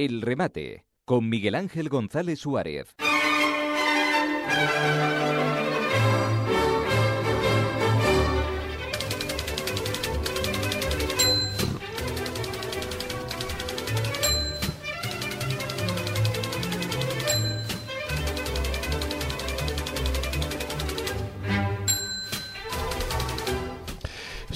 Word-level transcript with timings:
El 0.00 0.22
remate 0.22 0.84
con 1.04 1.28
Miguel 1.28 1.56
Ángel 1.56 1.88
González 1.88 2.38
Suárez. 2.38 2.94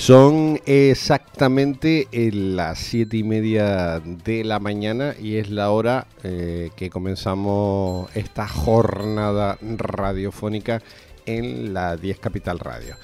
Son 0.03 0.61
exactamente 0.67 2.09
eh, 2.11 2.33
las 2.33 2.81
siete 2.81 3.19
y 3.19 3.23
media 3.23 4.01
de 4.01 4.43
la 4.43 4.59
mañana 4.59 5.15
y 5.17 5.37
es 5.37 5.49
la 5.49 5.71
hora 5.71 6.09
eh, 6.25 6.71
que 6.75 6.91
comenzamos 6.91 8.11
esta 8.17 8.49
jornada 8.49 9.59
radiofónica 9.61 10.83
en 11.25 11.73
la 11.73 11.97
10 11.97 12.19
Capital 12.19 12.59
Radio. 12.59 12.97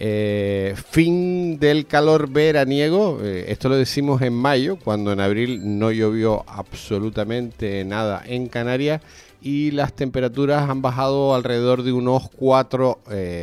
Eh, 0.00 0.74
fin 0.90 1.60
del 1.60 1.86
calor 1.86 2.28
veraniego, 2.28 3.20
esto 3.22 3.68
lo 3.68 3.76
decimos 3.76 4.20
en 4.20 4.32
mayo, 4.32 4.76
cuando 4.76 5.12
en 5.12 5.20
abril 5.20 5.78
no 5.78 5.92
llovió 5.92 6.42
absolutamente 6.48 7.84
nada 7.84 8.24
en 8.26 8.48
Canarias 8.48 9.02
y 9.40 9.70
las 9.70 9.92
temperaturas 9.92 10.68
han 10.68 10.82
bajado 10.82 11.32
alrededor 11.32 11.84
de 11.84 11.92
unos 11.92 12.28
4 12.30 13.02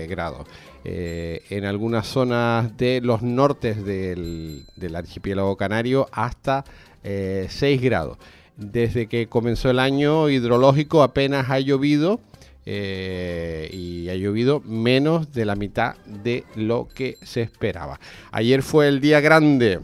grados. 0.09 0.45
Eh, 0.89 1.43
en 1.49 1.65
algunas 1.65 2.07
zonas 2.07 2.77
de 2.77 3.01
los 3.01 3.21
nortes 3.21 3.83
del, 3.83 4.63
archipiélago 4.95 5.57
canario 5.57 6.07
hasta 6.13 6.63
6 7.03 7.61
eh, 7.61 7.77
grados. 7.81 8.17
Desde 8.55 9.07
que 9.07 9.27
comenzó 9.27 9.69
el 9.69 9.79
año 9.79 10.29
hidrológico 10.29 11.03
apenas 11.03 11.49
ha 11.49 11.59
llovido 11.59 12.21
eh, 12.65 13.69
y 13.73 14.07
ha 14.07 14.15
llovido 14.15 14.61
menos 14.61 15.33
de 15.33 15.43
la 15.43 15.57
mitad 15.57 15.97
de 16.05 16.45
lo 16.55 16.87
que 16.87 17.17
se 17.21 17.41
esperaba. 17.41 17.99
Ayer 18.31 18.63
fue 18.63 18.87
el 18.87 19.01
día 19.01 19.19
grande 19.19 19.81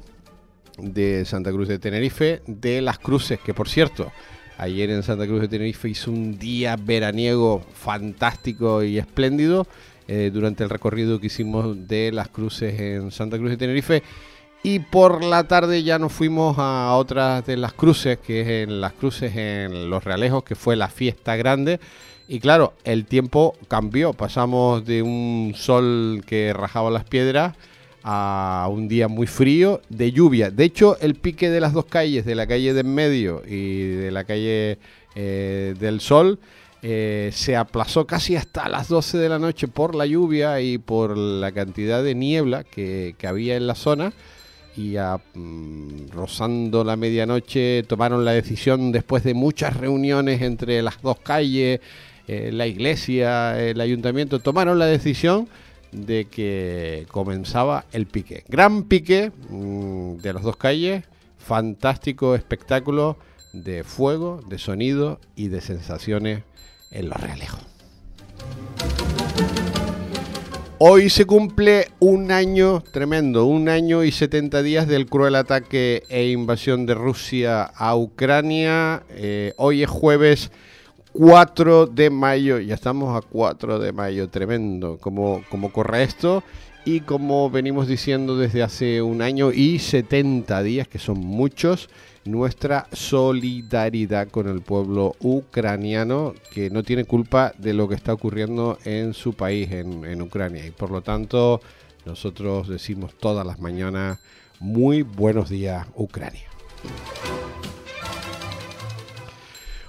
de 0.77 1.25
Santa 1.25 1.51
Cruz 1.51 1.67
de 1.67 1.79
Tenerife, 1.79 2.43
de 2.47 2.81
las 2.81 2.97
cruces, 2.97 3.41
que 3.41 3.53
por 3.53 3.67
cierto, 3.67 4.09
ayer 4.57 4.89
en 4.89 5.03
Santa 5.03 5.27
Cruz 5.27 5.41
de 5.41 5.49
Tenerife 5.49 5.89
hizo 5.89 6.11
un 6.11 6.39
día 6.39 6.77
veraniego 6.77 7.61
fantástico 7.73 8.83
y 8.83 8.99
espléndido. 8.99 9.67
Eh, 10.07 10.31
durante 10.33 10.63
el 10.63 10.69
recorrido 10.69 11.19
que 11.19 11.27
hicimos 11.27 11.87
de 11.87 12.11
las 12.11 12.27
cruces 12.27 12.77
en 12.79 13.11
Santa 13.11 13.37
Cruz 13.37 13.51
de 13.51 13.57
Tenerife. 13.57 14.03
Y 14.61 14.79
por 14.79 15.23
la 15.23 15.45
tarde 15.45 15.83
ya 15.83 15.99
nos 15.99 16.11
fuimos 16.11 16.57
a 16.57 16.93
otras 16.95 17.45
de 17.45 17.57
las 17.57 17.73
cruces, 17.73 18.17
que 18.17 18.41
es 18.41 18.47
en 18.47 18.81
las 18.81 18.93
cruces 18.93 19.35
en 19.35 19.89
Los 19.89 20.03
Realejos, 20.03 20.43
que 20.43 20.55
fue 20.55 20.75
la 20.75 20.87
fiesta 20.87 21.35
grande. 21.35 21.79
Y 22.27 22.39
claro, 22.39 22.73
el 22.83 23.05
tiempo 23.05 23.55
cambió. 23.67 24.13
Pasamos 24.13 24.85
de 24.85 25.01
un 25.01 25.53
sol 25.55 26.23
que 26.25 26.53
rajaba 26.53 26.89
las 26.89 27.03
piedras 27.03 27.55
a 28.03 28.67
un 28.69 28.87
día 28.87 29.07
muy 29.07 29.27
frío 29.27 29.81
de 29.89 30.11
lluvia. 30.11 30.51
De 30.51 30.65
hecho, 30.65 30.97
el 30.99 31.15
pique 31.15 31.49
de 31.49 31.61
las 31.61 31.73
dos 31.73 31.85
calles, 31.85 32.25
de 32.25 32.35
la 32.35 32.47
calle 32.47 32.73
de 32.73 32.81
en 32.81 32.93
medio 32.93 33.41
y 33.47 33.83
de 33.83 34.11
la 34.11 34.23
calle 34.25 34.77
eh, 35.15 35.75
del 35.79 36.01
sol, 36.01 36.39
eh, 36.85 37.29
se 37.31 37.55
aplazó 37.55 38.05
casi 38.05 38.35
hasta 38.35 38.67
las 38.67 38.89
12 38.89 39.17
de 39.17 39.29
la 39.29 39.39
noche 39.39 39.69
por 39.69 39.95
la 39.95 40.05
lluvia 40.05 40.59
y 40.59 40.77
por 40.77 41.17
la 41.17 41.53
cantidad 41.53 42.03
de 42.03 42.13
niebla 42.13 42.65
que, 42.65 43.15
había 43.25 43.55
en 43.55 43.67
la 43.67 43.75
zona. 43.75 44.11
Y 44.75 44.97
mm, 45.33 46.09
rozando 46.11 46.83
la 46.83 46.97
medianoche 46.97 47.83
tomaron 47.83 48.25
la 48.25 48.33
decisión, 48.33 48.91
después 48.91 49.23
de 49.23 49.33
muchas 49.33 49.77
reuniones 49.77 50.41
entre 50.41 50.81
las 50.81 51.01
dos 51.01 51.19
calles, 51.19 51.79
eh, 52.27 52.49
la 52.51 52.67
iglesia, 52.67 53.57
el 53.61 53.79
ayuntamiento, 53.79 54.39
tomaron 54.39 54.77
la 54.77 54.85
decisión 54.85 55.47
de 55.93 56.25
que 56.25 57.05
comenzaba 57.11 57.85
el 57.93 58.07
pique. 58.07 58.43
Gran 58.49 58.83
pique 58.83 59.31
mm, 59.49 60.17
de 60.17 60.33
las 60.33 60.43
dos 60.43 60.57
calles, 60.57 61.05
fantástico 61.37 62.35
espectáculo 62.35 63.17
de 63.53 63.85
fuego, 63.85 64.41
de 64.49 64.57
sonido 64.57 65.21
y 65.37 65.47
de 65.47 65.61
sensaciones 65.61 66.43
en 66.93 67.09
Los 67.09 67.19
Realejos. 67.19 67.59
Hoy 70.85 71.09
se 71.09 71.25
cumple 71.25 71.87
un 71.99 72.31
año 72.31 72.83
tremendo, 72.91 73.45
un 73.45 73.69
año 73.69 74.03
y 74.03 74.11
70 74.11 74.61
días 74.63 74.87
del 74.87 75.05
cruel 75.05 75.35
ataque 75.35 76.03
e 76.09 76.27
invasión 76.29 76.85
de 76.85 76.93
Rusia 76.93 77.63
a 77.63 77.95
Ucrania. 77.95 79.03
Eh, 79.11 79.53
hoy 79.55 79.83
es 79.83 79.89
jueves 79.89 80.51
4 81.13 81.85
de 81.85 82.09
mayo, 82.09 82.59
ya 82.59 82.73
estamos 82.73 83.15
a 83.15 83.25
4 83.25 83.79
de 83.79 83.93
mayo, 83.93 84.27
tremendo 84.27 84.97
como, 84.97 85.43
como 85.49 85.71
corre 85.71 86.03
esto. 86.03 86.43
Y 86.83 86.99
como 86.99 87.49
venimos 87.49 87.87
diciendo 87.87 88.35
desde 88.35 88.61
hace 88.61 89.01
un 89.01 89.21
año 89.21 89.53
y 89.53 89.79
70 89.79 90.61
días, 90.63 90.87
que 90.89 90.99
son 90.99 91.17
muchos, 91.19 91.89
nuestra 92.25 92.87
solidaridad 92.93 94.29
con 94.29 94.47
el 94.47 94.61
pueblo 94.61 95.15
ucraniano 95.19 96.33
que 96.51 96.69
no 96.69 96.83
tiene 96.83 97.05
culpa 97.05 97.53
de 97.57 97.73
lo 97.73 97.89
que 97.89 97.95
está 97.95 98.13
ocurriendo 98.13 98.77
en 98.85 99.13
su 99.13 99.33
país, 99.33 99.71
en, 99.71 100.21
Ucrania. 100.21 100.65
Y 100.65 100.71
por 100.71 100.91
lo 100.91 101.01
tanto, 101.01 101.61
nosotros 102.05 102.67
decimos 102.67 103.13
todas 103.19 103.45
las 103.45 103.59
mañanas, 103.59 104.19
muy 104.59 105.01
buenos 105.01 105.49
días 105.49 105.87
Ucrania. 105.95 106.47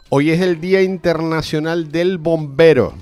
Hoy 0.09 0.31
es 0.31 0.41
el 0.41 0.61
Día 0.61 0.83
Internacional 0.83 1.91
del 1.91 2.19
Bombero. 2.19 2.95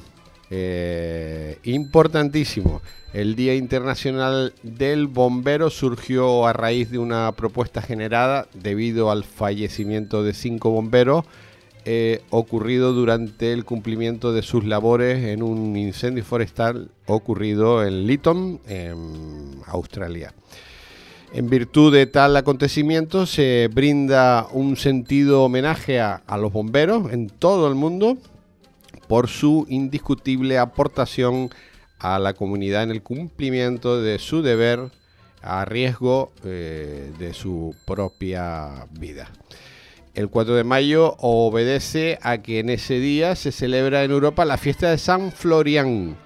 Eh, 0.55 1.57
importantísimo. 1.63 2.83
El 3.15 3.37
Día 3.37 3.55
Internacional 3.55 4.53
del 4.63 5.07
Bombero 5.07 5.71
surgió 5.71 6.47
a 6.47 6.53
raíz 6.53 6.91
de 6.91 6.99
una 6.99 7.33
propuesta 7.33 7.81
generada 7.81 8.47
debido 8.53 9.11
al 9.11 9.25
fallecimiento 9.25 10.23
de 10.23 10.35
cinco 10.35 10.69
bomberos 10.69 11.25
eh, 11.87 12.21
ocurrido 12.29 12.93
durante 12.93 13.55
el 13.55 13.65
cumplimiento 13.65 14.35
de 14.35 14.43
sus 14.43 14.65
labores 14.65 15.25
en 15.25 15.43
un 15.43 15.75
incendio 15.75 16.23
forestal 16.23 16.91
ocurrido 17.07 17.83
en 17.83 18.07
Lytton, 18.07 18.61
en 18.69 19.53
Australia. 19.69 20.35
En 21.33 21.49
virtud 21.49 21.95
de 21.95 22.05
tal 22.05 22.37
acontecimiento 22.37 23.25
se 23.25 23.71
brinda 23.73 24.47
un 24.53 24.77
sentido 24.77 25.45
homenaje 25.45 25.99
a 25.99 26.37
los 26.37 26.53
bomberos 26.53 27.11
en 27.11 27.31
todo 27.31 27.69
el 27.69 27.75
mundo 27.75 28.19
por 29.09 29.29
su 29.29 29.67
indiscutible 29.69 30.59
aportación 30.59 31.51
a 31.99 32.19
la 32.19 32.35
comunidad 32.35 32.83
en 32.83 32.91
el 32.91 33.03
cumplimiento 33.03 34.03
de 34.03 34.19
su 34.19 34.43
deber 34.43 34.91
a 35.43 35.65
riesgo 35.65 36.33
eh, 36.45 37.11
de 37.19 37.35
su 37.35 37.75
propia 37.85 38.87
vida. 38.93 39.31
El 40.15 40.29
4 40.29 40.57
de 40.57 40.65
mayo 40.65 41.17
obedece 41.19 42.19
a 42.23 42.39
que 42.39 42.59
en 42.59 42.69
ese 42.69 42.99
día 42.99 43.35
se 43.35 43.51
celebra 43.51 44.05
en 44.05 44.11
Europa 44.11 44.45
la 44.45 44.59
fiesta 44.59 44.91
de 44.91 44.99
San 44.99 45.33
Florian, 45.33 46.17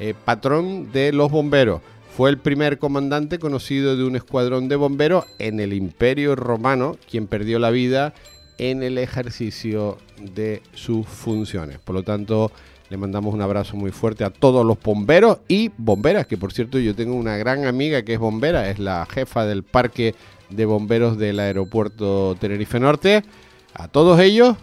eh, 0.00 0.14
patrón 0.24 0.90
de 0.92 1.12
los 1.12 1.30
bomberos. 1.30 1.82
Fue 2.16 2.30
el 2.30 2.38
primer 2.38 2.78
comandante 2.78 3.38
conocido 3.38 3.96
de 3.96 4.04
un 4.04 4.16
escuadrón 4.16 4.68
de 4.68 4.76
bomberos 4.76 5.26
en 5.38 5.60
el 5.60 5.72
Imperio 5.72 6.36
Romano, 6.36 6.96
quien 7.10 7.26
perdió 7.26 7.58
la 7.58 7.70
vida 7.70 8.14
en 8.58 8.82
el 8.82 8.98
ejercicio 8.98 9.98
de 10.20 10.62
sus 10.74 11.06
funciones. 11.06 11.78
Por 11.78 11.94
lo 11.94 12.02
tanto, 12.02 12.52
le 12.90 12.96
mandamos 12.96 13.34
un 13.34 13.42
abrazo 13.42 13.76
muy 13.76 13.90
fuerte 13.90 14.24
a 14.24 14.30
todos 14.30 14.64
los 14.64 14.80
bomberos 14.80 15.38
y 15.48 15.70
bomberas, 15.76 16.26
que 16.26 16.36
por 16.36 16.52
cierto 16.52 16.78
yo 16.78 16.94
tengo 16.94 17.14
una 17.14 17.36
gran 17.36 17.64
amiga 17.64 18.02
que 18.02 18.14
es 18.14 18.18
bombera, 18.18 18.70
es 18.70 18.78
la 18.78 19.06
jefa 19.06 19.46
del 19.46 19.62
parque 19.62 20.14
de 20.50 20.64
bomberos 20.66 21.18
del 21.18 21.40
aeropuerto 21.40 22.36
Tenerife 22.38 22.78
Norte. 22.78 23.24
A 23.72 23.88
todos 23.88 24.20
ellos, 24.20 24.56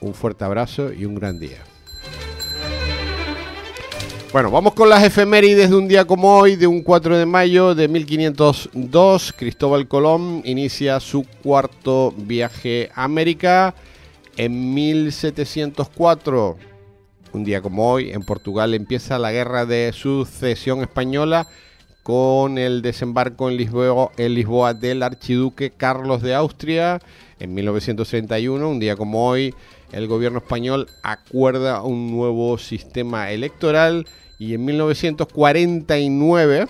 un 0.00 0.14
fuerte 0.14 0.44
abrazo 0.44 0.92
y 0.92 1.04
un 1.04 1.14
gran 1.14 1.38
día. 1.38 1.75
Bueno, 4.32 4.50
vamos 4.50 4.74
con 4.74 4.90
las 4.90 5.02
efemérides 5.04 5.70
de 5.70 5.76
un 5.76 5.88
día 5.88 6.04
como 6.04 6.36
hoy, 6.36 6.56
de 6.56 6.66
un 6.66 6.82
4 6.82 7.16
de 7.16 7.26
mayo 7.26 7.74
de 7.74 7.88
1502. 7.88 9.32
Cristóbal 9.36 9.88
Colón 9.88 10.42
inicia 10.44 11.00
su 11.00 11.24
cuarto 11.42 12.12
viaje 12.16 12.90
a 12.94 13.04
América. 13.04 13.74
En 14.36 14.74
1704 14.74 16.56
un 17.32 17.44
día 17.44 17.60
como 17.60 17.90
hoy, 17.90 18.10
en 18.10 18.22
Portugal 18.22 18.74
empieza 18.74 19.18
la 19.18 19.30
guerra 19.30 19.66
de 19.66 19.92
sucesión 19.92 20.80
española 20.80 21.46
con 22.02 22.56
el 22.56 22.82
desembarco 22.82 23.50
en 23.50 23.56
Lisboa, 23.56 24.10
en 24.16 24.34
Lisboa 24.34 24.74
del 24.74 25.02
archiduque 25.02 25.70
Carlos 25.70 26.22
de 26.22 26.34
Austria. 26.34 27.00
En 27.38 27.54
1931, 27.54 28.68
un 28.68 28.80
día 28.80 28.96
como 28.96 29.28
hoy, 29.28 29.54
el 29.96 30.06
gobierno 30.08 30.38
español 30.38 30.88
acuerda 31.02 31.82
un 31.82 32.10
nuevo 32.10 32.58
sistema 32.58 33.32
electoral 33.32 34.06
y 34.38 34.52
en 34.52 34.66
1949, 34.66 36.66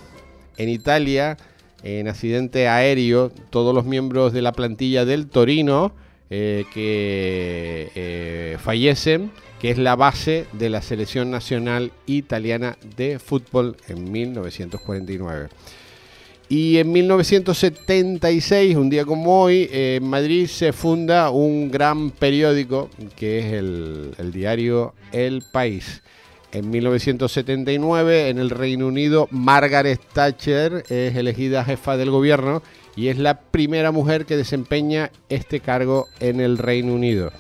en 0.56 0.69
Italia, 0.69 1.37
en 1.82 2.06
accidente 2.06 2.69
aéreo, 2.69 3.32
todos 3.50 3.75
los 3.75 3.84
miembros 3.84 4.32
de 4.32 4.43
la 4.43 4.52
plantilla 4.52 5.05
del 5.05 5.26
Torino 5.26 5.93
que 6.28 7.88
fallecen, 8.62 9.32
que 9.61 9.70
es 9.70 9.78
la 9.78 9.96
base 9.96 10.46
de 10.52 10.70
la 10.70 10.81
selección 10.81 11.31
nacional 11.31 11.90
italiana 12.06 12.78
de 12.96 13.19
fútbol 13.19 13.76
en 13.88 14.12
1949. 14.12 15.49
Y 16.48 16.78
en 16.78 16.93
1976, 16.93 18.76
un 18.76 18.88
día 18.88 19.04
como 19.04 19.43
hoy, 19.43 19.69
en 19.72 20.08
Madrid 20.08 20.46
se 20.46 20.72
funda 20.72 21.31
un 21.31 21.72
gran 21.72 22.12
periódico 22.12 22.88
que 23.16 23.40
es 23.40 23.46
el, 23.46 24.14
el, 24.19 24.31
diario 24.31 24.94
El 25.10 25.43
País. 25.50 26.02
En 26.52 26.70
1979, 26.70 28.28
en 28.28 28.38
el 28.38 28.50
Reino 28.50 28.87
Unido, 28.87 29.26
Margaret 29.32 30.00
Thatcher 30.12 30.84
es 30.88 31.16
elegida 31.16 31.64
jefa 31.64 31.96
del 31.96 32.10
gobierno 32.10 32.62
y 32.94 33.08
es 33.08 33.19
la 33.19 33.40
primera 33.40 33.90
mujer 33.90 34.25
que 34.25 34.37
desempeña 34.37 35.10
este 35.28 35.58
cargo 35.58 36.06
en 36.20 36.40
el 36.40 36.58
Reino 36.58 36.94
Unido. 36.94 37.32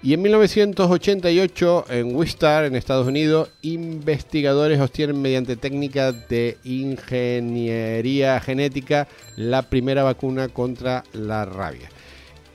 Y 0.00 0.14
en 0.14 0.22
1988, 0.22 1.86
en 1.90 2.14
Wistar, 2.14 2.64
en 2.64 2.76
Estados 2.76 3.08
Unidos, 3.08 3.50
investigadores 3.62 4.80
obtienen 4.80 5.20
mediante 5.20 5.56
técnicas 5.56 6.28
de 6.28 6.56
ingeniería 6.62 8.38
genética 8.38 9.08
la 9.36 9.62
primera 9.62 10.04
vacuna 10.04 10.48
contra 10.48 11.02
la 11.12 11.44
rabia. 11.46 11.88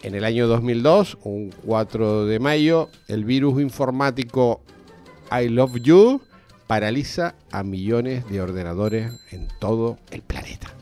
En 0.03 0.15
el 0.15 0.23
año 0.23 0.47
2002, 0.47 1.17
un 1.23 1.53
4 1.65 2.25
de 2.27 2.39
mayo, 2.39 2.89
el 3.09 3.25
virus 3.25 3.61
informático 3.61 4.61
I 5.29 5.49
Love 5.49 5.81
You 5.81 6.21
paraliza 6.67 7.35
a 7.51 7.63
millones 7.63 8.25
de 8.29 8.41
ordenadores 8.41 9.11
en 9.31 9.49
todo 9.59 9.97
el 10.11 10.21
planeta. 10.21 10.73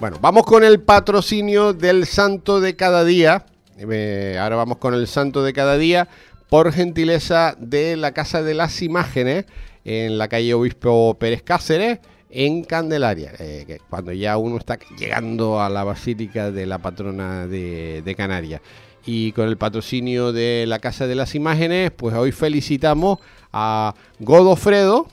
Bueno, 0.00 0.18
vamos 0.20 0.44
con 0.44 0.64
el 0.64 0.80
patrocinio 0.80 1.72
del 1.72 2.04
santo 2.04 2.60
de 2.60 2.76
cada 2.76 3.04
día 3.04 3.46
ahora 3.78 4.56
vamos 4.56 4.78
con 4.78 4.94
el 4.94 5.06
santo 5.06 5.42
de 5.42 5.52
cada 5.52 5.76
día, 5.76 6.08
por 6.48 6.72
gentileza 6.72 7.56
de 7.58 7.96
la 7.96 8.12
Casa 8.12 8.42
de 8.42 8.54
las 8.54 8.82
Imágenes, 8.82 9.46
en 9.84 10.18
la 10.18 10.28
calle 10.28 10.54
Obispo 10.54 11.16
Pérez 11.18 11.42
Cáceres, 11.42 12.00
en 12.30 12.64
Candelaria, 12.64 13.32
eh, 13.38 13.78
cuando 13.88 14.12
ya 14.12 14.36
uno 14.36 14.56
está 14.56 14.78
llegando 14.98 15.60
a 15.60 15.68
la 15.68 15.84
Basílica 15.84 16.50
de 16.50 16.66
la 16.66 16.78
Patrona 16.78 17.46
de, 17.46 18.14
Canarias. 18.16 18.60
Y 19.04 19.32
con 19.32 19.48
el 19.48 19.56
patrocinio 19.56 20.32
de 20.32 20.64
la 20.66 20.80
Casa 20.80 21.06
de 21.06 21.14
las 21.14 21.34
Imágenes, 21.34 21.92
pues 21.92 22.14
hoy 22.16 22.32
felicitamos 22.32 23.20
a 23.52 23.94
Godofredo, 24.18 25.06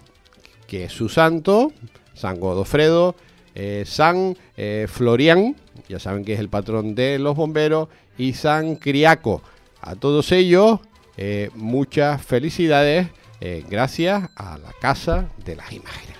que 0.68 0.86
es 0.86 0.92
su 0.92 1.10
santo, 1.10 1.72
San 2.16 2.40
Godofredo, 2.40 3.16
eh, 3.54 3.84
San 3.86 4.36
eh, 4.58 4.88
Florian, 4.90 5.56
ya 5.88 6.00
saben 6.00 6.26
que 6.26 6.34
es 6.34 6.40
el 6.40 6.50
patrón 6.50 6.96
de 6.96 7.20
los 7.20 7.36
bomberos, 7.36 7.90
y 8.18 8.34
San 8.34 8.76
Criaco. 8.76 9.42
A 9.82 9.96
todos 9.96 10.32
ellos, 10.32 10.80
eh, 11.18 11.50
muchas 11.56 12.22
felicidades 12.22 13.08
gracias 13.70 14.30
a 14.38 14.58
la 14.58 14.72
Casa 14.80 15.28
de 15.44 15.58
las 15.58 15.74
Imágenes. 15.74 16.14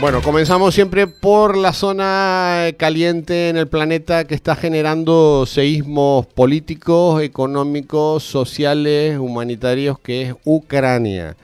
Bueno, 0.00 0.22
comenzamos 0.22 0.74
siempre 0.74 1.06
por 1.06 1.58
la 1.58 1.74
zona 1.74 2.68
caliente 2.78 3.50
en 3.50 3.58
el 3.58 3.68
planeta 3.68 4.24
que 4.24 4.34
está 4.34 4.56
generando 4.56 5.44
seísmos 5.44 6.24
políticos, 6.24 7.22
económicos, 7.22 8.22
sociales, 8.22 9.18
humanitarios, 9.18 9.98
que 9.98 10.22
es 10.22 10.34
Ucrania. 10.46 11.36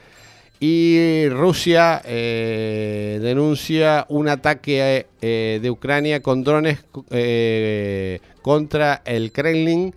Y 0.58 1.28
Rusia 1.28 2.00
eh, 2.04 3.18
denuncia 3.20 4.06
un 4.08 4.28
ataque 4.28 5.06
eh, 5.20 5.58
de 5.60 5.70
Ucrania 5.70 6.22
con 6.22 6.44
drones 6.44 6.84
eh, 7.10 8.20
contra 8.42 9.02
el 9.04 9.32
Kremlin 9.32 9.94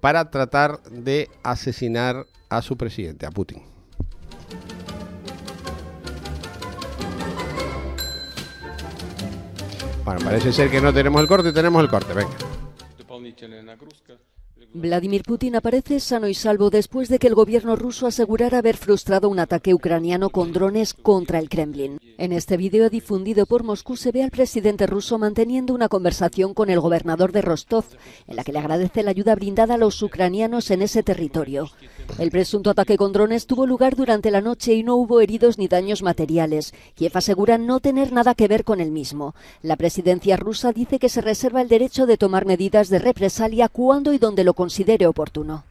para 0.00 0.28
tratar 0.28 0.82
de 0.82 1.28
asesinar 1.44 2.26
a 2.48 2.62
su 2.62 2.76
presidente, 2.76 3.26
a 3.26 3.30
Putin. 3.30 3.62
Bueno, 10.04 10.20
parece 10.24 10.52
ser 10.52 10.68
que 10.68 10.80
no 10.80 10.92
tenemos 10.92 11.22
el 11.22 11.28
corte, 11.28 11.52
tenemos 11.52 11.80
el 11.80 11.88
corte, 11.88 12.12
venga. 12.12 12.36
Vladimir 14.74 15.22
Putin 15.22 15.56
aparece 15.56 16.00
sano 16.00 16.28
y 16.28 16.34
salvo 16.34 16.70
después 16.70 17.10
de 17.10 17.18
que 17.18 17.26
el 17.26 17.34
gobierno 17.34 17.76
ruso 17.76 18.06
asegurara 18.06 18.58
haber 18.58 18.78
frustrado 18.78 19.28
un 19.28 19.38
ataque 19.38 19.74
ucraniano 19.74 20.30
con 20.30 20.52
drones 20.52 20.94
contra 20.94 21.38
el 21.38 21.50
Kremlin. 21.50 21.98
En 22.16 22.32
este 22.32 22.56
vídeo 22.56 22.88
difundido 22.88 23.44
por 23.44 23.64
Moscú 23.64 23.96
se 23.96 24.12
ve 24.12 24.22
al 24.22 24.30
presidente 24.30 24.86
ruso 24.86 25.18
manteniendo 25.18 25.74
una 25.74 25.88
conversación 25.88 26.54
con 26.54 26.70
el 26.70 26.80
gobernador 26.80 27.32
de 27.32 27.42
Rostov, 27.42 27.84
en 28.26 28.36
la 28.36 28.44
que 28.44 28.52
le 28.52 28.60
agradece 28.60 29.02
la 29.02 29.10
ayuda 29.10 29.34
brindada 29.34 29.74
a 29.74 29.78
los 29.78 30.02
ucranianos 30.02 30.70
en 30.70 30.80
ese 30.80 31.02
territorio. 31.02 31.70
El 32.18 32.30
presunto 32.30 32.70
ataque 32.70 32.96
con 32.96 33.12
drones 33.12 33.46
tuvo 33.46 33.66
lugar 33.66 33.96
durante 33.96 34.30
la 34.30 34.40
noche 34.40 34.74
y 34.74 34.82
no 34.82 34.96
hubo 34.96 35.20
heridos 35.20 35.58
ni 35.58 35.66
daños 35.66 36.02
materiales. 36.02 36.74
Kiev 36.94 37.12
asegura 37.14 37.58
no 37.58 37.80
tener 37.80 38.12
nada 38.12 38.34
que 38.34 38.48
ver 38.48 38.64
con 38.64 38.80
el 38.80 38.90
mismo. 38.90 39.34
La 39.62 39.76
presidencia 39.76 40.36
rusa 40.36 40.72
dice 40.72 40.98
que 40.98 41.08
se 41.08 41.20
reserva 41.20 41.62
el 41.62 41.68
derecho 41.68 42.06
de 42.06 42.18
tomar 42.18 42.46
medidas 42.46 42.90
de 42.90 42.98
represalia 42.98 43.68
cuando 43.68 44.12
y 44.12 44.18
donde 44.18 44.44
lo 44.44 44.54
considere 44.54 45.06
oportuno. 45.06 45.64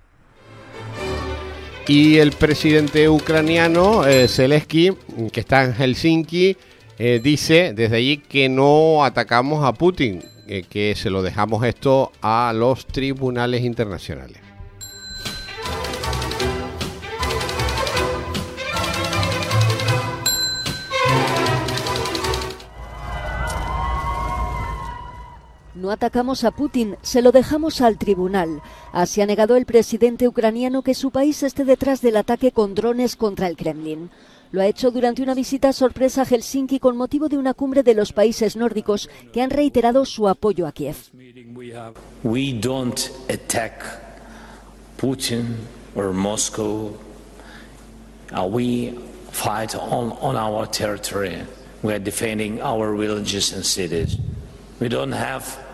Y 1.87 2.17
el 2.17 2.31
presidente 2.31 3.09
ucraniano, 3.09 4.05
eh, 4.05 4.27
Zelensky, 4.27 4.93
que 5.31 5.39
está 5.39 5.63
en 5.63 5.73
Helsinki, 5.73 6.55
eh, 6.97 7.19
dice 7.23 7.73
desde 7.75 7.97
allí 7.97 8.17
que 8.17 8.47
no 8.49 9.03
atacamos 9.03 9.65
a 9.65 9.73
Putin, 9.73 10.21
eh, 10.47 10.63
que 10.69 10.95
se 10.95 11.09
lo 11.09 11.21
dejamos 11.21 11.65
esto 11.65 12.11
a 12.21 12.53
los 12.55 12.85
tribunales 12.85 13.63
internacionales. 13.63 14.40
No 25.81 25.89
atacamos 25.89 26.43
a 26.43 26.51
Putin, 26.51 26.95
se 27.01 27.23
lo 27.23 27.31
dejamos 27.31 27.81
al 27.81 27.97
tribunal. 27.97 28.61
Así 28.91 29.19
ha 29.19 29.25
negado 29.25 29.55
el 29.55 29.65
presidente 29.65 30.27
ucraniano 30.27 30.83
que 30.83 30.93
su 30.93 31.09
país 31.09 31.41
esté 31.41 31.65
detrás 31.65 32.01
del 32.01 32.17
ataque 32.17 32.51
con 32.51 32.75
drones 32.75 33.15
contra 33.15 33.47
el 33.47 33.57
Kremlin. 33.57 34.11
Lo 34.51 34.61
ha 34.61 34.67
hecho 34.67 34.91
durante 34.91 35.23
una 35.23 35.33
visita 35.33 35.73
sorpresa 35.73 36.21
a 36.21 36.25
Helsinki 36.25 36.77
con 36.77 36.95
motivo 36.97 37.29
de 37.29 37.39
una 37.39 37.55
cumbre 37.55 37.81
de 37.81 37.95
los 37.95 38.13
países 38.13 38.55
nórdicos 38.55 39.09
que 39.33 39.41
han 39.41 39.49
reiterado 39.49 40.05
su 40.05 40.29
apoyo 40.29 40.67
a 40.67 40.71
Kiev. 40.71 40.97
We 42.23 42.53
don't 42.53 42.99
attack 43.27 43.81
Putin 44.99 45.55
or 45.95 46.13
Moscow. 46.13 46.95
Uh, 48.31 48.45
we 48.45 48.99
fight 49.31 49.73
on, 49.73 50.15
on 50.21 50.35
our 50.35 50.69
territory. 50.69 51.41
We 51.81 51.91
are 51.91 52.03
defending 52.03 52.61
our 52.61 52.95
villages 52.95 53.51
and 53.51 53.65
cities. 53.65 54.19
We 54.79 54.87
don't 54.87 55.13
have 55.13 55.70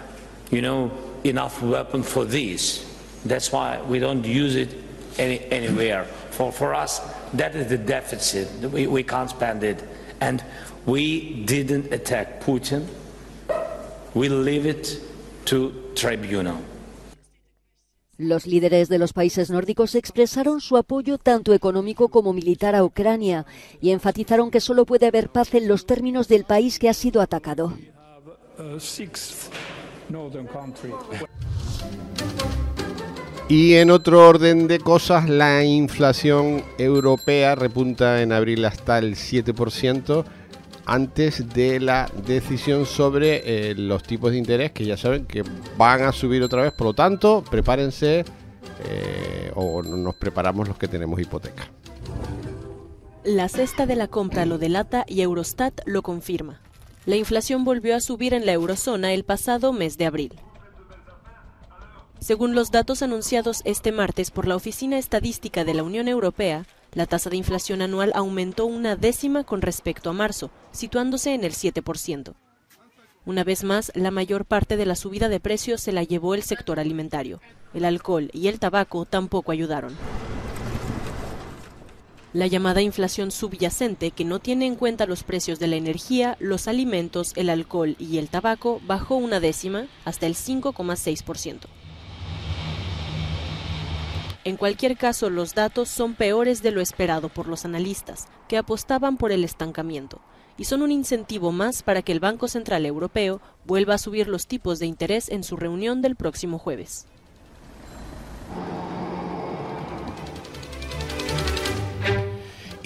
you 0.52 0.62
know, 0.62 0.92
enough 1.24 1.62
weapon 1.62 2.04
for 2.04 2.26
this. 2.26 2.86
That's 3.26 3.52
why 3.52 3.82
we 3.82 4.00
don't 4.00 4.26
use 4.26 4.56
it 4.56 4.70
any, 5.18 5.40
anywhere. 5.52 6.06
For, 6.32 6.52
for 6.52 6.74
us, 6.74 7.02
that 7.34 7.56
is 7.56 7.68
the 7.68 7.78
deficit. 7.78 8.48
We, 8.72 8.88
we 8.88 9.04
can't 9.04 9.30
spend 9.30 9.64
it. 9.64 9.84
And 10.22 10.44
we 10.86 11.44
didn't 11.46 11.92
attack 11.94 12.42
Putin. 12.42 12.86
We 14.14 14.30
leave 14.30 14.66
it 14.66 15.02
to 15.46 15.74
tribunal. 15.96 16.58
Los 18.20 18.48
líderes 18.48 18.90
de 18.90 18.98
los 18.98 19.14
países 19.14 19.52
nórdicos 19.52 19.94
expresaron 19.94 20.60
su 20.60 20.76
apoyo 20.76 21.20
tanto 21.20 21.54
económico 21.54 22.10
como 22.10 22.34
militar 22.34 22.74
a 22.74 22.84
Ucrania 22.84 23.46
y 23.80 23.92
enfatizaron 23.92 24.50
que 24.50 24.60
solo 24.60 24.86
puede 24.88 25.06
haber 25.06 25.30
paz 25.30 25.54
en 25.54 25.68
los 25.68 25.86
términos 25.86 26.28
del 26.28 26.44
país 26.44 26.80
que 26.80 26.90
ha 26.90 26.96
sido 26.96 27.22
atacado. 27.22 27.78
Y 33.50 33.76
en 33.76 33.92
otro 33.92 34.28
orden 34.28 34.68
de 34.68 34.80
cosas, 34.80 35.30
la 35.30 35.64
inflación 35.64 36.64
europea 36.78 37.56
repunta 37.56 38.22
en 38.22 38.34
abril 38.34 38.66
hasta 38.66 39.00
el 39.00 39.16
7% 39.16 40.26
antes 40.86 41.48
de 41.54 41.80
la 41.80 42.10
decisión 42.26 42.86
sobre 42.86 43.70
eh, 43.70 43.76
los 43.76 44.04
tipos 44.04 44.32
de 44.32 44.38
interés 44.38 44.72
que 44.72 44.86
ya 44.86 44.98
saben 44.98 45.26
que 45.26 45.44
van 45.78 46.04
a 46.04 46.12
subir 46.12 46.44
otra 46.44 46.62
vez. 46.62 46.74
Por 46.74 46.88
lo 46.88 46.94
tanto, 46.94 47.44
prepárense 47.50 48.26
eh, 48.86 49.52
o 49.56 49.82
nos 49.82 50.16
preparamos 50.16 50.68
los 50.68 50.78
que 50.78 50.88
tenemos 50.88 51.20
hipoteca. 51.20 51.70
La 53.24 53.50
cesta 53.50 53.86
de 53.86 53.98
la 53.98 54.08
compra 54.08 54.46
lo 54.46 54.58
delata 54.58 55.06
y 55.08 55.22
Eurostat 55.22 55.82
lo 55.86 56.02
confirma. 56.02 56.62
La 57.08 57.16
inflación 57.16 57.64
volvió 57.64 57.96
a 57.96 58.02
subir 58.02 58.34
en 58.34 58.46
la 58.46 58.52
eurozona 58.52 59.14
el 59.14 59.24
pasado 59.24 59.72
mes 59.72 59.98
de 59.98 60.06
abril. 60.06 60.34
Según 62.20 62.54
los 62.54 62.70
datos 62.70 63.02
anunciados 63.02 63.62
este 63.64 63.94
martes 63.94 64.30
por 64.30 64.46
la 64.46 64.58
Oficina 64.58 64.98
Estadística 64.98 65.64
de 65.64 65.74
la 65.74 65.84
Unión 65.84 66.10
Europea, 66.10 66.66
la 66.92 67.06
tasa 67.06 67.30
de 67.30 67.38
inflación 67.38 67.82
anual 67.82 68.12
aumentó 68.14 68.66
una 68.66 68.98
décima 68.98 69.46
con 69.46 69.62
respecto 69.62 70.10
a 70.10 70.14
marzo, 70.14 70.52
situándose 70.72 71.34
en 71.34 71.46
el 71.46 71.54
7%. 71.54 72.34
Una 73.26 73.46
vez 73.46 73.64
más, 73.64 73.94
la 73.96 74.12
mayor 74.12 74.44
parte 74.44 74.76
de 74.76 74.86
la 74.86 74.98
subida 74.98 75.30
de 75.30 75.40
precios 75.40 75.80
se 75.80 75.94
la 75.94 76.04
llevó 76.04 76.36
el 76.36 76.44
sector 76.44 76.78
alimentario. 76.78 77.40
El 77.74 77.86
alcohol 77.86 78.30
y 78.34 78.50
el 78.50 78.60
tabaco 78.60 79.06
tampoco 79.06 79.54
ayudaron. 79.54 79.96
La 82.38 82.46
llamada 82.46 82.84
inflación 82.84 83.32
subyacente, 83.32 84.12
que 84.12 84.24
no 84.24 84.38
tiene 84.38 84.68
en 84.68 84.76
cuenta 84.76 85.08
los 85.08 85.24
precios 85.24 85.58
de 85.58 85.66
la 85.66 85.76
energía, 85.76 86.38
los 86.40 86.68
alimentos, 86.68 87.32
el 87.36 87.50
alcohol 87.50 87.96
y 87.98 88.20
el 88.20 88.30
tabaco, 88.30 88.80
bajó 88.86 89.16
una 89.16 89.40
décima 89.40 89.88
hasta 90.06 90.28
el 90.28 90.36
5,6%. 90.36 91.62
En 94.44 94.56
cualquier 94.56 94.98
caso, 94.98 95.32
los 95.32 95.56
datos 95.56 95.90
son 95.90 96.14
peores 96.14 96.62
de 96.62 96.70
lo 96.70 96.80
esperado 96.80 97.30
por 97.30 97.48
los 97.48 97.66
analistas, 97.66 98.28
que 98.48 98.60
apostaban 98.60 99.18
por 99.18 99.32
el 99.32 99.44
estancamiento 99.44 100.22
y 100.60 100.66
son 100.66 100.84
un 100.84 100.92
incentivo 100.92 101.52
más 101.52 101.82
para 101.82 102.04
que 102.04 102.12
el 102.12 102.20
Banco 102.20 102.48
Central 102.48 102.86
Europeo 102.86 103.42
vuelva 103.66 103.96
a 103.96 103.98
subir 103.98 104.28
los 104.28 104.46
tipos 104.46 104.78
de 104.78 104.86
interés 104.86 105.30
en 105.30 105.44
su 105.44 105.56
reunión 105.58 106.04
del 106.04 106.16
próximo 106.16 106.60
jueves. 106.60 107.08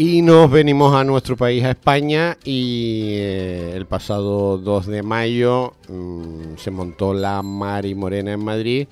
Y 0.03 0.23
nos 0.23 0.49
venimos 0.49 0.95
a 0.95 1.03
nuestro 1.03 1.37
país, 1.37 1.63
a 1.63 1.69
España, 1.69 2.35
y 2.43 3.17
eh, 3.17 3.73
el 3.75 3.85
pasado 3.85 4.57
2 4.57 4.87
de 4.87 5.03
mayo 5.03 5.75
mmm, 5.89 6.55
se 6.57 6.71
montó 6.71 7.13
la 7.13 7.43
Mari 7.43 7.93
Morena 7.93 8.31
en 8.33 8.43
Madrid, 8.43 8.87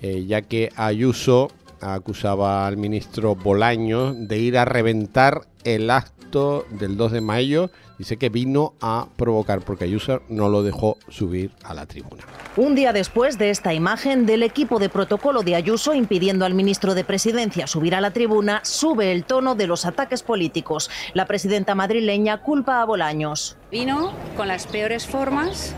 eh, 0.00 0.24
ya 0.28 0.42
que 0.42 0.70
Ayuso 0.76 1.48
acusaba 1.80 2.68
al 2.68 2.76
ministro 2.76 3.34
Bolaño 3.34 4.14
de 4.14 4.38
ir 4.38 4.56
a 4.56 4.64
reventar 4.64 5.40
el 5.64 5.90
acto 5.90 6.66
del 6.70 6.96
2 6.96 7.10
de 7.10 7.20
mayo 7.20 7.70
dice 7.98 8.16
que 8.16 8.28
vino 8.28 8.74
a 8.80 9.06
provocar 9.16 9.60
porque 9.60 9.84
Ayuso 9.84 10.22
no 10.28 10.48
lo 10.48 10.62
dejó 10.62 10.98
subir 11.08 11.52
a 11.62 11.74
la 11.74 11.86
tribuna. 11.86 12.24
Un 12.56 12.74
día 12.74 12.92
después 12.92 13.38
de 13.38 13.50
esta 13.50 13.74
imagen 13.74 14.26
del 14.26 14.42
equipo 14.42 14.78
de 14.78 14.88
protocolo 14.88 15.42
de 15.42 15.54
Ayuso 15.54 15.94
impidiendo 15.94 16.44
al 16.44 16.54
ministro 16.54 16.94
de 16.94 17.04
Presidencia 17.04 17.66
subir 17.66 17.94
a 17.94 18.00
la 18.00 18.12
tribuna, 18.12 18.60
sube 18.64 19.12
el 19.12 19.24
tono 19.24 19.54
de 19.54 19.66
los 19.66 19.86
ataques 19.86 20.22
políticos. 20.22 20.90
La 21.14 21.26
presidenta 21.26 21.74
madrileña 21.74 22.42
culpa 22.42 22.80
a 22.80 22.84
Bolaños. 22.84 23.56
Vino 23.70 24.12
con 24.36 24.48
las 24.48 24.66
peores 24.66 25.06
formas 25.06 25.74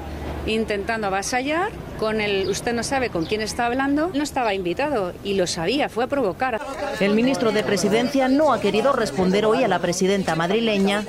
intentando 0.47 1.09
avasallar 1.09 1.73
con 1.97 2.21
el 2.21 2.49
usted 2.49 2.73
no 2.73 2.83
sabe 2.83 3.11
con 3.11 3.25
quién 3.25 3.41
está 3.41 3.67
hablando, 3.67 4.11
no 4.15 4.23
estaba 4.23 4.55
invitado 4.55 5.13
y 5.25 5.35
lo 5.35 5.47
sabía, 5.47 5.89
fue 5.89 6.05
a 6.05 6.07
provocar. 6.07 6.61
El 7.01 7.15
ministro 7.15 7.53
de 7.53 7.63
Presidencia 7.63 8.29
no 8.29 8.53
ha 8.53 8.61
querido 8.61 8.93
responder 8.93 9.47
hoy 9.47 9.65
a 9.65 9.69
la 9.69 9.79
presidenta 9.79 10.35
madrileña 10.35 11.05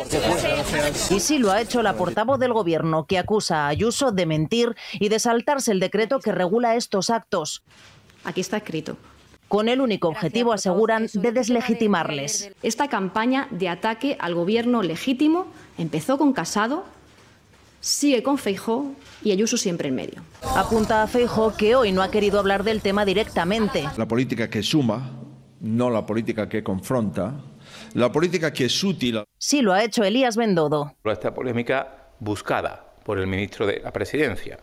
y 1.10 1.20
sí 1.20 1.40
lo 1.40 1.52
ha 1.52 1.62
hecho 1.62 1.82
la 1.82 1.94
portavoz 1.94 2.40
del 2.40 2.54
gobierno 2.54 3.06
que 3.06 3.18
acusa 3.18 3.66
a 3.66 3.68
Ayuso 3.68 4.12
de 4.12 4.26
mentir 4.26 4.76
y 4.94 5.10
de 5.10 5.20
saltarse 5.20 5.72
el 5.72 5.80
decreto 5.80 6.20
que 6.20 6.32
regula 6.32 6.76
estos 6.76 7.10
actos. 7.10 7.64
Aquí 8.24 8.42
está 8.42 8.58
escrito 8.58 8.98
con 9.48 9.70
el 9.70 9.82
único 9.82 10.10
objetivo, 10.10 10.54
aseguran, 10.54 11.08
de 11.14 11.32
deslegitimarles. 11.32 12.52
Esta 12.64 12.90
campaña 12.90 13.48
de 13.52 13.70
ataque 13.70 14.18
al 14.20 14.36
gobierno 14.36 14.84
legítimo 14.84 15.48
empezó 15.78 16.18
con 16.18 16.34
Casado, 16.34 16.84
sigue 17.88 18.22
con 18.22 18.38
Feijó 18.38 18.92
y 19.24 19.32
Ayuso 19.32 19.58
siempre 19.58 19.88
en 19.88 19.96
medio. 19.96 20.22
Apunta 20.56 21.04
a 21.04 21.08
Feijó 21.08 21.56
que 21.56 21.76
hoy 21.76 21.92
no 21.94 22.02
ha 22.02 22.12
querido 22.12 22.40
hablar 22.40 22.64
del 22.64 22.82
tema 22.82 23.06
directamente. 23.06 23.86
La 23.98 24.08
política 24.08 24.50
que 24.50 24.62
suma, 24.62 25.12
no 25.62 25.90
la 25.90 26.06
política 26.06 26.50
que 26.50 26.64
confronta, 26.64 27.34
la 27.94 28.12
política 28.12 28.52
que 28.52 28.66
es 28.66 28.84
útil. 28.84 29.24
Sí 29.38 29.62
lo 29.62 29.74
ha 29.74 29.84
hecho 29.84 30.04
Elías 30.04 30.36
Bendodo. 30.36 30.96
Esta 31.06 31.34
polémica 31.34 32.12
buscada 32.20 32.94
por 33.06 33.20
el 33.20 33.28
ministro 33.28 33.66
de 33.66 33.80
la 33.80 33.92
Presidencia. 33.92 34.60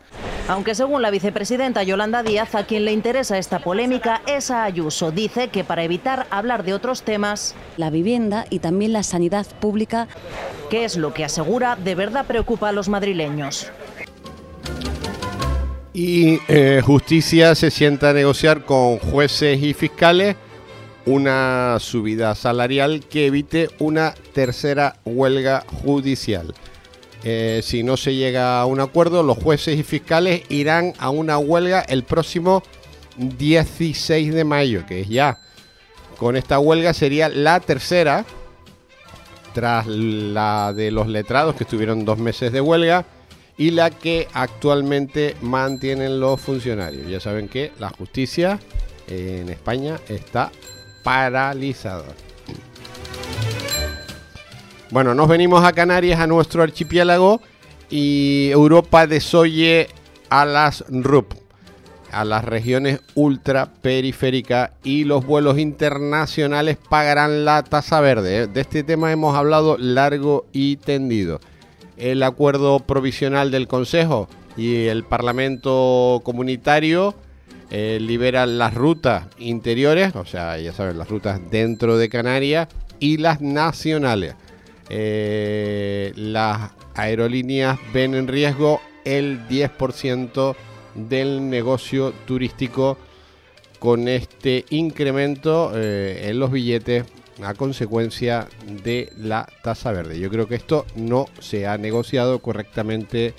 Aunque 0.47 0.75
según 0.75 1.01
la 1.01 1.11
vicepresidenta 1.11 1.83
Yolanda 1.85 2.23
Díaz, 2.23 2.55
a 2.55 2.67
quien 2.67 2.85
le 2.85 2.93
interesa 2.93 3.39
esta 3.39 3.61
polémica 3.61 4.21
es 4.27 4.51
a 4.51 4.65
Ayuso. 4.65 5.11
Dice 5.11 5.49
que 5.49 5.65
para 5.65 5.85
evitar 5.85 6.27
hablar 6.31 6.65
de 6.65 6.75
otros 6.75 7.03
temas... 7.03 7.55
La 7.79 7.91
vivienda 7.91 8.45
y 8.51 8.59
también 8.59 8.93
la 8.93 9.03
sanidad 9.03 9.47
pública... 9.61 10.07
Que 10.69 10.85
es 10.85 10.97
lo 10.97 11.15
que 11.15 11.25
asegura 11.25 11.77
de 11.77 11.95
verdad 11.95 12.27
preocupa 12.27 12.69
a 12.69 12.73
los 12.73 12.89
madrileños. 12.89 13.71
Y 15.95 16.41
eh, 16.49 16.83
justicia 16.85 17.55
se 17.55 17.71
sienta 17.71 18.11
a 18.11 18.13
negociar 18.13 18.65
con 18.65 18.99
jueces 18.99 19.63
y 19.63 19.73
fiscales 19.73 20.37
una 21.07 21.77
subida 21.81 22.35
salarial 22.35 23.05
que 23.09 23.27
evite 23.27 23.69
una 23.79 24.15
tercera 24.33 24.97
huelga 25.05 25.65
judicial. 25.85 26.55
Eh, 27.27 27.61
si 27.63 27.83
no 27.83 27.97
se 27.97 28.15
llega 28.15 28.61
a 28.61 28.67
un 28.67 28.81
acuerdo, 28.81 29.23
los 29.23 29.39
jueces 29.39 29.79
y 29.79 29.83
fiscales 29.83 30.43
irán 30.51 30.93
a 30.99 31.09
una 31.09 31.39
huelga 31.39 31.81
el 31.81 32.05
próximo 32.05 32.63
16 33.17 34.35
de 34.35 34.45
mayo, 34.45 34.85
que 34.87 35.01
es 35.01 35.09
ya. 35.09 35.39
Con 36.19 36.37
esta 36.37 36.59
huelga 36.59 36.93
sería 36.93 37.31
la 37.31 37.61
tercera, 37.61 38.27
tras 39.55 39.87
la 39.87 40.75
de 40.75 40.91
los 40.91 41.07
letrados 41.07 41.55
que 41.55 41.65
estuvieron 41.65 42.05
dos 42.05 42.19
meses 42.19 42.53
de 42.53 42.61
huelga 42.61 43.07
y 43.57 43.71
la 43.71 43.91
que 43.91 44.29
actualmente 44.35 45.37
mantienen 45.41 46.21
los 46.21 46.41
funcionarios. 46.41 47.09
Ya 47.09 47.21
saben 47.21 47.49
que 47.49 47.73
la 47.79 47.89
justicia 47.89 48.59
en 49.07 49.49
España 49.49 49.99
está 50.09 50.51
paralizada. 51.05 52.05
Bueno, 54.95 55.13
nos 55.13 55.27
venimos 55.27 55.65
a 55.65 55.73
Canarias, 55.73 56.21
a 56.21 56.29
nuestro 56.29 56.63
archipiélago, 56.63 57.41
y 57.91 58.51
Europa 58.53 59.09
desoye 59.09 59.89
a 60.31 60.45
las 60.45 60.85
RUP, 60.89 61.33
a 62.13 62.25
las 62.25 62.45
regiones 62.45 63.01
ultraperiféricas, 63.17 64.71
y 64.85 65.03
los 65.03 65.27
vuelos 65.27 65.59
internacionales 65.59 66.77
pagarán 66.89 67.45
la 67.45 67.65
tasa 67.65 68.01
verde. 68.01 68.47
De 68.47 68.61
este 68.61 68.85
tema 68.85 69.11
hemos 69.11 69.35
hablado 69.35 69.77
largo 69.79 70.47
y 70.53 70.77
tendido. 70.77 71.41
El 71.97 72.23
acuerdo 72.23 72.79
provisional 72.79 73.51
del 73.51 73.67
Consejo 73.67 74.29
y 74.57 74.85
el 74.85 75.03
Parlamento 75.03 76.21
Comunitario 76.23 77.17
eh, 77.73 77.99
liberan 78.01 78.59
las 78.59 78.75
rutas 78.75 79.25
interiores, 79.41 80.15
o 80.15 80.25
sea, 80.25 80.57
ya 80.59 80.73
saben, 80.73 80.99
las 80.99 81.09
rutas 81.09 81.41
dentro 81.51 81.99
de 81.99 82.09
Canarias 82.09 82.69
y 83.01 83.17
las 83.17 83.41
nacionales 83.41 84.37
eh, 84.89 86.13
las 86.17 86.73
aerolíneas 86.95 87.79
ven 87.93 88.15
en 88.15 88.29
riesgo 88.29 88.81
el 89.05 89.47
10% 89.49 90.55
del 90.95 91.49
negocio 91.51 92.13
turístico 92.27 92.99
con 93.79 94.09
este 94.09 94.65
incremento 94.71 95.73
eh, 95.75 96.29
en 96.31 96.39
los 96.39 96.51
billetes 96.51 97.05
a 97.43 97.55
consecuencia 97.55 98.47
de 98.83 99.13
la 99.19 99.49
tasa 99.63 99.93
verde. 99.93 100.19
Yo 100.19 100.31
creo 100.31 100.47
que 100.47 100.55
esto 100.55 100.87
no 100.95 101.27
se 101.41 101.67
ha 101.67 101.77
negociado 101.77 102.39
correctamente 102.39 103.35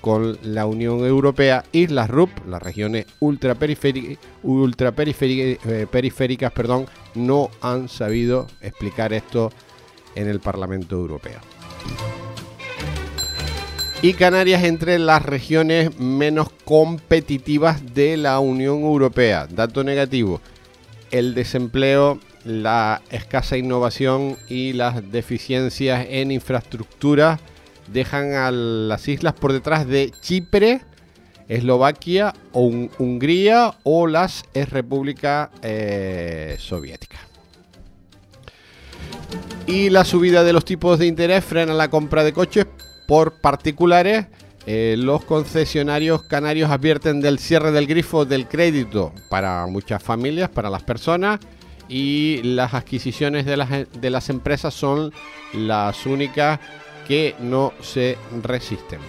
con 0.00 0.38
la 0.42 0.66
Unión 0.66 1.04
Europea 1.04 1.64
y 1.72 1.86
las 1.86 2.10
RUP, 2.10 2.30
las 2.46 2.62
regiones 2.62 3.06
ultraperiféricas, 3.20 4.18
eh, 5.66 5.86
no 7.14 7.50
han 7.60 7.88
sabido 7.88 8.46
explicar 8.60 9.12
esto 9.12 9.50
en 10.16 10.28
el 10.28 10.40
Parlamento 10.40 10.96
Europeo. 10.96 11.38
Y 14.02 14.12
Canarias 14.12 14.64
entre 14.64 14.98
las 14.98 15.24
regiones 15.24 15.98
menos 15.98 16.48
competitivas 16.64 17.94
de 17.94 18.16
la 18.16 18.40
Unión 18.40 18.82
Europea. 18.82 19.46
Dato 19.46 19.84
negativo, 19.84 20.40
el 21.10 21.34
desempleo, 21.34 22.18
la 22.44 23.00
escasa 23.10 23.56
innovación 23.56 24.36
y 24.48 24.74
las 24.74 25.10
deficiencias 25.10 26.06
en 26.10 26.30
infraestructura 26.30 27.40
dejan 27.88 28.34
a 28.34 28.50
las 28.50 29.08
islas 29.08 29.34
por 29.34 29.52
detrás 29.52 29.86
de 29.86 30.12
Chipre, 30.20 30.82
Eslovaquia 31.48 32.34
Hungría 32.52 33.74
o 33.82 34.06
las 34.06 34.44
repúblicas 34.54 35.50
eh, 35.62 36.56
soviéticas. 36.58 37.25
Y 39.66 39.90
la 39.90 40.04
subida 40.04 40.44
de 40.44 40.52
los 40.52 40.64
tipos 40.64 40.98
de 40.98 41.06
interés 41.06 41.44
frena 41.44 41.74
la 41.74 41.88
compra 41.88 42.22
de 42.22 42.32
coches 42.32 42.66
por 43.06 43.40
particulares. 43.40 44.26
Eh, 44.66 44.96
los 44.98 45.24
concesionarios 45.24 46.22
canarios 46.24 46.70
advierten 46.70 47.20
del 47.20 47.38
cierre 47.38 47.70
del 47.70 47.86
grifo 47.86 48.24
del 48.24 48.48
crédito 48.48 49.12
para 49.30 49.66
muchas 49.66 50.02
familias, 50.02 50.48
para 50.48 50.70
las 50.70 50.82
personas, 50.82 51.38
y 51.88 52.40
las 52.42 52.74
adquisiciones 52.74 53.46
de 53.46 53.56
las, 53.56 53.70
de 53.70 54.10
las 54.10 54.28
empresas 54.28 54.74
son 54.74 55.12
las 55.52 56.04
únicas 56.06 56.58
que 57.06 57.36
no 57.40 57.72
se 57.80 58.18
resisten. 58.42 59.00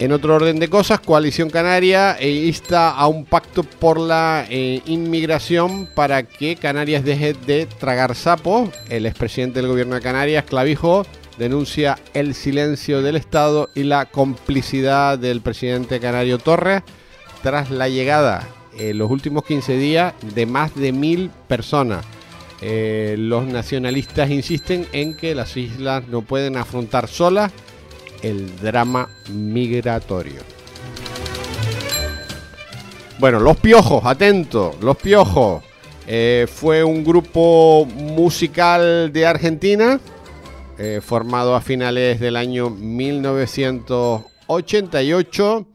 En 0.00 0.12
otro 0.12 0.34
orden 0.34 0.58
de 0.58 0.68
cosas, 0.68 0.98
Coalición 1.00 1.50
Canaria 1.50 2.16
eh, 2.18 2.30
insta 2.30 2.88
a 2.88 3.06
un 3.06 3.26
pacto 3.26 3.64
por 3.64 4.00
la 4.00 4.46
eh, 4.48 4.80
inmigración 4.86 5.90
para 5.94 6.22
que 6.22 6.56
Canarias 6.56 7.04
deje 7.04 7.34
de 7.34 7.66
tragar 7.66 8.14
sapos. 8.14 8.70
El 8.88 9.04
expresidente 9.04 9.60
del 9.60 9.68
gobierno 9.68 9.96
de 9.96 10.00
Canarias, 10.00 10.44
Clavijo, 10.44 11.04
denuncia 11.36 11.98
el 12.14 12.34
silencio 12.34 13.02
del 13.02 13.16
Estado 13.16 13.68
y 13.74 13.82
la 13.82 14.06
complicidad 14.06 15.18
del 15.18 15.42
presidente 15.42 16.00
Canario 16.00 16.38
Torres 16.38 16.82
tras 17.42 17.70
la 17.70 17.90
llegada 17.90 18.48
en 18.78 18.96
los 18.96 19.10
últimos 19.10 19.44
15 19.44 19.76
días 19.76 20.14
de 20.34 20.46
más 20.46 20.74
de 20.74 20.92
mil 20.92 21.30
personas. 21.46 22.06
Eh, 22.62 23.16
los 23.18 23.44
nacionalistas 23.44 24.30
insisten 24.30 24.86
en 24.92 25.14
que 25.14 25.34
las 25.34 25.58
islas 25.58 26.08
no 26.08 26.22
pueden 26.22 26.56
afrontar 26.56 27.06
solas 27.06 27.52
el 28.22 28.58
drama 28.60 29.08
migratorio. 29.32 30.42
Bueno, 33.18 33.40
Los 33.40 33.56
Piojos, 33.58 34.04
atento, 34.04 34.76
Los 34.80 34.96
Piojos. 34.96 35.62
Eh, 36.06 36.46
fue 36.52 36.82
un 36.82 37.04
grupo 37.04 37.86
musical 37.86 39.12
de 39.12 39.26
Argentina 39.26 40.00
eh, 40.78 41.02
formado 41.02 41.54
a 41.54 41.60
finales 41.60 42.18
del 42.18 42.36
año 42.36 42.70
1988 42.70 45.66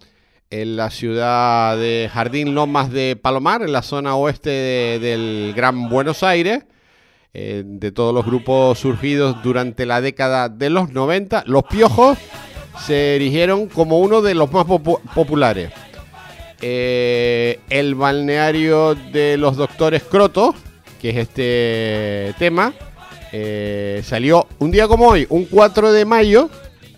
en 0.50 0.75
la 0.75 0.89
ciudad 0.89 1.77
de 1.77 2.09
Jardín 2.12 2.55
Lomas 2.55 2.91
de 2.91 3.15
Palomar, 3.15 3.62
en 3.62 3.71
la 3.71 3.83
zona 3.83 4.15
oeste 4.15 4.50
del 4.50 5.53
Gran 5.55 5.89
Buenos 5.89 6.24
Aires. 6.24 6.63
Eh, 7.38 7.63
de 7.65 7.91
todos 7.91 8.13
los 8.13 8.25
grupos 8.25 8.79
surgidos 8.79 9.43
durante 9.43 9.85
la 9.85 10.00
década 10.00 10.47
de 10.47 10.69
los 10.69 10.91
90, 10.91 11.43
Los 11.47 11.65
Piojos 11.65 12.17
se 12.79 13.15
erigieron 13.15 13.67
como 13.67 14.00
uno 14.00 14.22
de 14.22 14.36
los 14.36 14.51
más 14.51 14.65
populares. 14.65 15.72
Eh, 16.62 17.60
el 17.70 17.96
balneario 17.96 18.96
de 18.96 19.38
los 19.38 19.55
doctores 19.58 20.03
Croto, 20.03 20.55
que 21.01 21.10
es 21.10 21.17
este 21.17 22.34
tema, 22.39 22.74
eh, 23.32 24.01
salió 24.03 24.48
un 24.60 24.72
día 24.72 24.88
como 24.88 25.08
hoy, 25.08 25.27
un 25.29 25.46
4 25.46 25.91
de 25.91 26.05
mayo, 26.05 26.50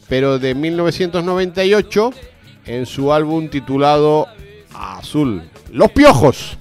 pero 0.08 0.40
de 0.40 0.54
1998, 0.54 2.12
en 2.66 2.86
su 2.86 3.12
álbum 3.12 3.50
titulado 3.50 4.28
Azul. 4.74 5.44
Los 5.72 5.92
Piojos. 5.92 6.58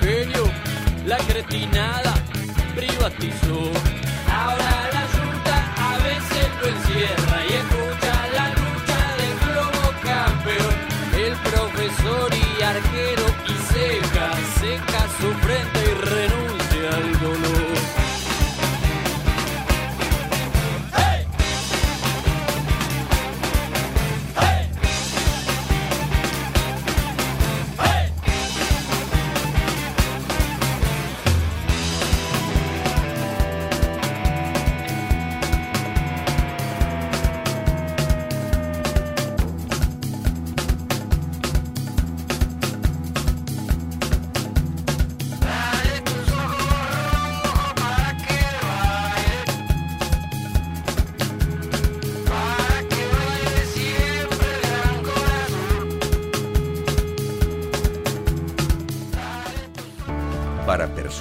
Genio, 0.00 0.44
la 1.06 1.18
cretinada 1.18 2.14
privatizó. 2.74 3.60
Ahora 4.30 4.90
la 4.92 5.04
junta 5.14 5.56
a 5.76 5.98
veces 5.98 6.46
lo 6.60 6.66
encierra 6.68 7.38
y 7.48 7.52
escucha 7.62 8.14
la 8.36 8.46
lucha 8.60 9.00
del 9.20 9.34
globo 9.44 9.84
campeón. 10.02 10.74
El 11.26 11.34
profesor 11.50 12.28
y 12.34 12.62
arquero 12.62 13.26
y 13.46 13.72
seca, 13.72 14.26
seca 14.60 15.00
su 15.20 15.28